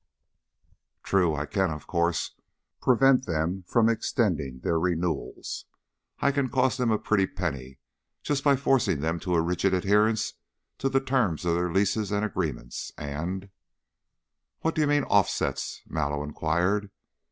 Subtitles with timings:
[1.03, 1.35] "True.
[1.35, 2.31] I can, of course,
[2.81, 5.65] prevent them from extending their renewals.
[6.19, 7.77] I can cost them a pretty penny
[8.23, 10.33] just by forcing them to a rigid adherence
[10.79, 13.51] to the terms of their leases and agreements and"
[14.61, 16.89] "What do you mean, 'offsets'?" Mallow inquired.